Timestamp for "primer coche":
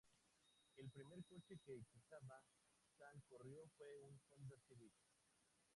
0.89-1.59